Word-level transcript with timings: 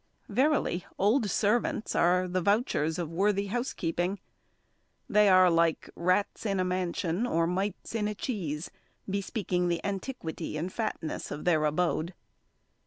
Verily 0.29 0.83
old 0.97 1.29
servants 1.29 1.93
are 1.95 2.27
the 2.27 2.41
vouchers 2.41 2.97
of 2.97 3.11
worthy 3.11 3.45
housekeeping. 3.53 4.19
They 5.07 5.29
are 5.29 5.47
like 5.47 5.91
rats 5.95 6.43
in 6.43 6.59
a 6.59 6.63
mansion, 6.65 7.27
or 7.27 7.45
mites 7.45 7.93
in 7.93 8.07
a 8.07 8.15
cheese, 8.15 8.71
bespeaking 9.07 9.67
the 9.67 9.79
antiquity 9.85 10.57
and 10.57 10.73
fatness 10.73 11.29
of 11.29 11.45
their 11.45 11.65
abode. 11.65 12.15